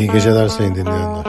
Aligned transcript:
İyi 0.00 0.12
geceler 0.12 0.48
sayın 0.48 0.74
dinleyenler. 0.74 1.24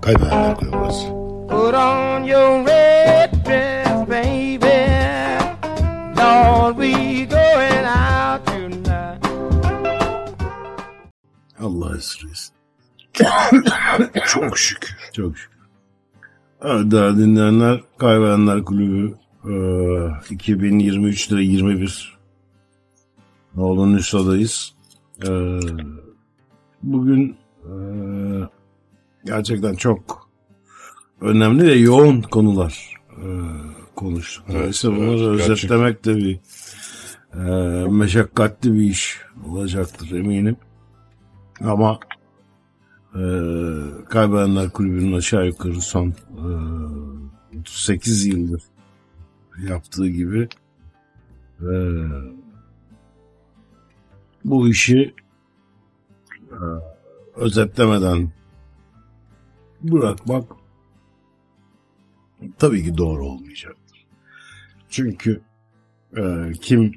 Kaybedenler 0.00 0.56
Kulübü 0.56 0.76
burası. 0.80 1.06
Put 1.48 1.74
on 1.74 2.22
your 2.22 2.66
red 2.66 3.32
dress, 3.46 4.08
baby. 4.08 4.88
Lord, 6.20 6.76
we 6.76 7.24
going 7.24 7.86
out 7.86 8.46
tonight. 8.46 9.26
Allah 11.60 11.96
esirgesin. 11.96 12.54
Çok 14.26 14.58
şükür. 14.58 14.96
Çok 15.12 15.38
şükür. 15.38 15.58
Evet 16.62 16.90
değerli 16.90 17.18
dinleyenler, 17.18 17.80
Kaybedenler 17.98 18.64
Kulübü 18.64 19.14
e, 19.44 19.48
2023'te 20.34 21.42
21 21.42 22.18
Oğlun 23.56 23.92
Nüsa'dayız. 23.96 24.74
E, 25.22 25.28
bugün 26.82 27.36
e, 27.68 27.74
gerçekten 29.24 29.74
çok 29.74 30.28
önemli 31.20 31.66
ve 31.66 31.74
yoğun 31.74 32.22
konular 32.22 32.94
e, 33.10 33.26
konuştuk. 33.94 34.44
Dolayısıyla 34.48 34.96
bunları 34.96 35.34
evet, 35.34 35.50
özetlemek 35.50 36.04
de 36.04 36.16
bir 36.16 36.40
e, 37.34 37.40
meşakkatli 37.90 38.72
bir 38.72 38.82
iş 38.82 39.20
olacaktır 39.46 40.10
eminim. 40.10 40.56
Ama 41.60 41.98
e, 43.14 43.22
Kaybedenler 44.08 44.70
Kulübü'nün 44.70 45.12
aşağı 45.12 45.46
yukarı 45.46 45.80
son 45.80 46.08
e, 46.08 47.58
38 47.60 48.26
yıldır 48.26 48.62
yaptığı 49.68 50.08
gibi 50.08 50.48
e, 51.60 51.72
bu 54.44 54.68
işi 54.68 55.14
e, 56.50 56.58
özetlemeden 57.38 58.32
bırakmak 59.82 60.52
tabii 62.58 62.84
ki 62.84 62.98
doğru 62.98 63.26
olmayacaktır. 63.26 64.06
Çünkü 64.90 65.40
e, 66.16 66.52
kim 66.60 66.92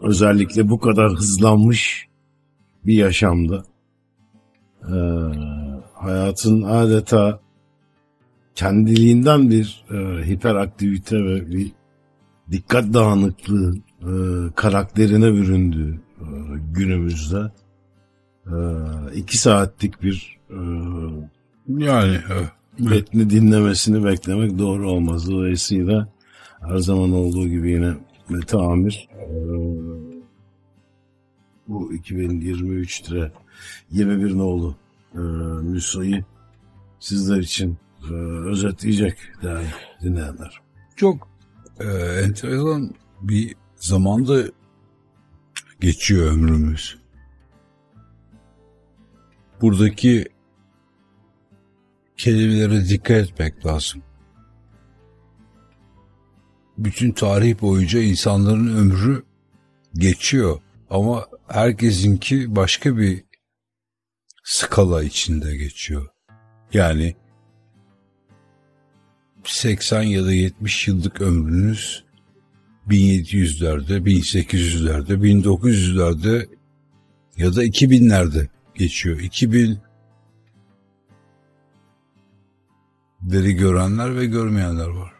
özellikle 0.00 0.68
bu 0.68 0.78
kadar 0.78 1.12
hızlanmış 1.12 2.08
bir 2.86 2.94
yaşamda 2.94 3.64
e, 4.82 4.94
hayatın 5.94 6.62
adeta 6.62 7.40
kendiliğinden 8.54 9.50
bir 9.50 9.84
e, 9.90 10.26
hiperaktivite 10.26 11.16
ve 11.16 11.50
bir 11.50 11.72
dikkat 12.50 12.94
dağınıklığı 12.94 13.76
e, 14.00 14.12
karakterine 14.54 15.32
büründüğü 15.34 16.00
e, 16.20 16.26
günümüzde 16.72 17.52
iki 19.14 19.38
saatlik 19.38 20.02
bir 20.02 20.38
e, 20.50 20.58
Yani 21.68 22.18
evet. 22.32 22.50
metni 22.78 23.30
dinlemesini 23.30 24.04
beklemek 24.04 24.58
doğru 24.58 24.90
olmaz. 24.90 25.30
Dolayısıyla 25.30 26.08
her 26.60 26.78
zaman 26.78 27.12
olduğu 27.12 27.48
gibi 27.48 27.70
yine 27.70 27.94
Mete 28.28 28.56
Amir 28.56 29.08
e, 29.12 29.28
bu 31.68 31.92
2023 31.94 33.10
lira 33.10 33.32
21 33.90 34.38
nolu 34.38 34.76
e, 35.14 35.20
Nüsa'yı 35.72 36.24
sizler 37.00 37.38
için 37.38 37.78
e, 38.10 38.14
özetleyecek 38.46 39.18
değerli 39.42 39.66
dinleyenler. 40.02 40.60
çok 40.96 41.28
e, 41.80 41.84
enteresan 42.24 42.94
bir 43.20 43.54
zamanda 43.76 44.42
geçiyor 45.80 46.32
ömrümüz. 46.32 46.98
Buradaki 49.60 50.28
kelimelere 52.16 52.88
dikkat 52.88 53.16
etmek 53.16 53.66
lazım. 53.66 54.02
Bütün 56.78 57.12
tarih 57.12 57.60
boyunca 57.60 58.00
insanların 58.00 58.76
ömrü 58.76 59.22
geçiyor 59.94 60.60
ama 60.90 61.26
herkesinki 61.48 62.56
başka 62.56 62.96
bir 62.96 63.24
skala 64.44 65.02
içinde 65.02 65.56
geçiyor. 65.56 66.08
Yani 66.72 67.16
80 69.44 70.02
ya 70.02 70.24
da 70.24 70.32
70 70.32 70.88
yıllık 70.88 71.20
ömrünüz 71.20 72.04
1700'lerde, 72.88 73.98
1800'lerde, 73.98 75.12
1900'lerde 75.12 76.48
ya 77.36 77.56
da 77.56 77.64
2000'lerde 77.64 78.48
geçiyor. 78.80 79.18
2000 79.18 79.78
leri 83.32 83.54
görenler 83.54 84.16
ve 84.16 84.26
görmeyenler 84.26 84.88
var 84.88 85.12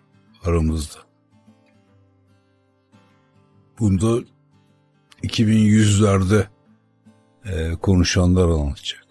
aramızda. 0.45 0.99
Bunda 3.79 4.25
2100'lerde 5.23 6.47
e, 7.45 7.73
konuşanlar 7.73 8.49
anlatacak. 8.49 9.10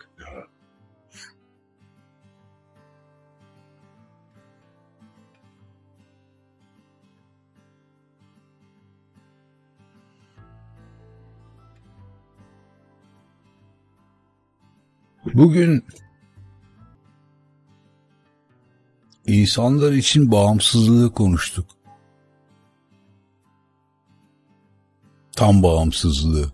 Bugün 15.34 15.86
insanlar 19.28 19.92
için 19.92 20.32
bağımsızlığı 20.32 21.14
konuştuk. 21.14 21.66
Tam 25.32 25.64
bağımsızlığı. 25.64 26.52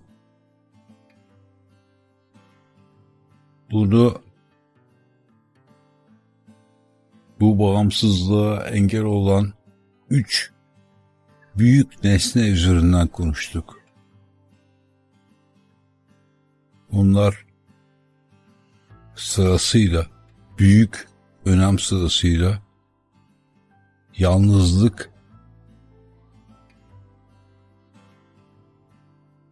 Bunu 3.72 4.22
bu 7.40 7.60
bağımsızlığa 7.60 8.68
engel 8.68 9.04
olan 9.04 9.54
üç 10.10 10.52
büyük 11.56 12.04
nesne 12.04 12.50
üzerinden 12.50 13.08
konuştuk. 13.08 13.80
Bunlar 16.92 17.46
sırasıyla 19.16 20.08
büyük 20.60 21.08
önem 21.46 21.80
sırasıyla 21.80 22.62
yalnızlık, 24.18 25.12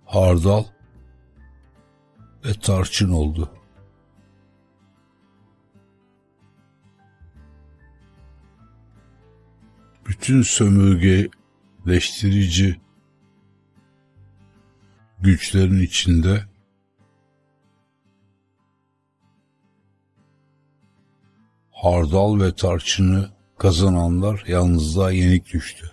hardal 0.06 0.64
ve 2.46 2.54
tarçın 2.54 3.10
oldu. 3.10 3.50
Bütün 10.08 10.42
sömürgeleştirici 10.42 12.82
güçlerin 15.20 15.80
içinde 15.80 16.53
hardal 21.84 22.40
ve 22.40 22.56
tarçını 22.56 23.30
kazananlar 23.58 24.44
yalnızlığa 24.48 25.12
yenik 25.12 25.54
düştü. 25.54 25.92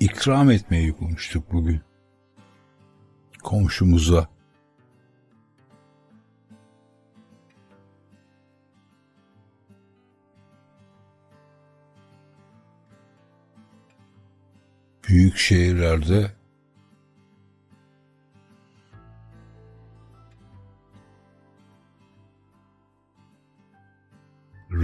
İkram 0.00 0.50
etmeyi 0.50 0.96
konuştuk 0.96 1.52
bugün. 1.52 1.80
Komşumuza. 3.42 4.28
Büyük 15.08 15.36
şehirlerde 15.36 16.37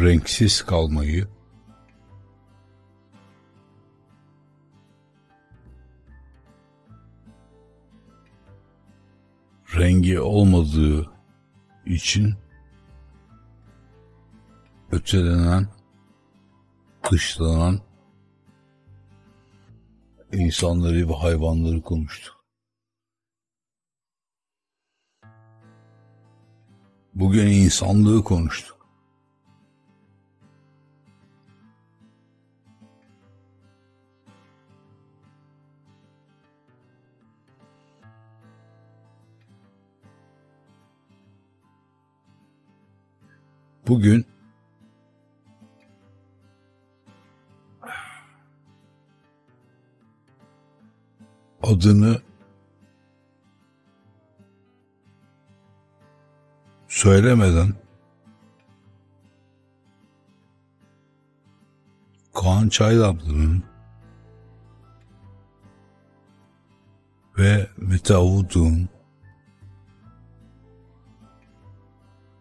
renksiz 0.02 0.62
kalmayı, 0.62 1.28
rengi 9.76 10.20
olmadığı 10.20 11.12
için 11.86 12.34
ötelenen, 14.92 15.68
dışlanan 17.10 17.80
insanları 20.32 21.08
ve 21.08 21.14
hayvanları 21.14 21.82
konuştuk. 21.82 22.44
Bugün 27.14 27.46
insanlığı 27.46 28.24
konuştuk. 28.24 28.73
Bugün 43.88 44.26
adını 51.62 52.22
söylemeden 56.88 57.74
Kaan 62.34 62.68
Çaylanlı'nın 62.68 63.62
ve 67.38 67.70
Mete 67.76 68.14
Avud'un 68.14 68.88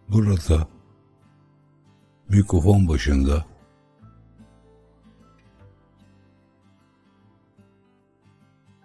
burada 0.09 0.72
mikrofon 2.29 2.87
başında. 2.87 3.45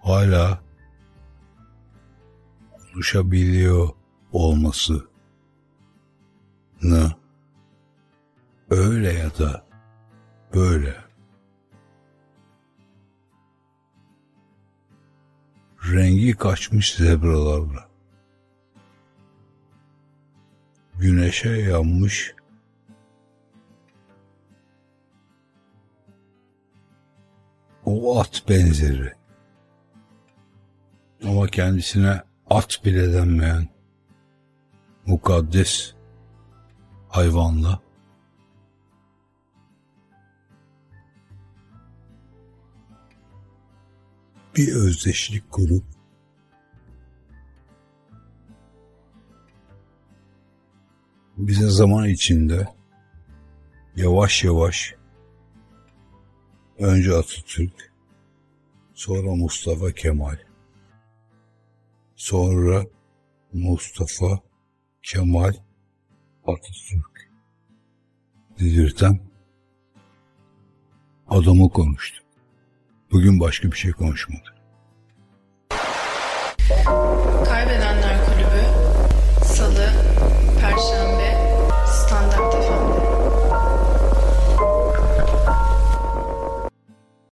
Hala 0.00 0.60
konuşabiliyor 2.92 3.88
olmasını 4.32 5.02
öyle 8.70 9.12
ya 9.12 9.38
da 9.38 9.66
böyle 10.54 10.96
rengi 15.92 16.36
kaçmış 16.36 16.94
zebralarla 16.94 17.88
güneşe 20.98 21.50
yanmış 21.50 22.37
o 27.88 28.20
at 28.20 28.42
benzeri. 28.48 29.12
Ama 31.24 31.46
kendisine 31.46 32.22
at 32.50 32.84
bile 32.84 33.12
denmeyen 33.12 33.68
mukaddes 35.06 35.94
hayvanla 37.08 37.80
bir 44.56 44.74
özdeşlik 44.74 45.50
kurup 45.50 45.84
bize 51.36 51.68
zaman 51.68 52.08
içinde 52.08 52.68
yavaş 53.96 54.44
yavaş 54.44 54.97
önce 56.78 57.14
Atatürk 57.14 57.92
sonra 58.94 59.34
Mustafa 59.34 59.92
Kemal 59.92 60.38
sonra 62.16 62.86
Mustafa 63.52 64.40
Kemal 65.02 65.52
Atatürk 66.46 67.30
dedirten 68.58 69.20
adamı 71.28 71.70
konuştu. 71.70 72.24
Bugün 73.12 73.40
başka 73.40 73.72
bir 73.72 73.76
şey 73.76 73.92
konuşmadı. 73.92 74.57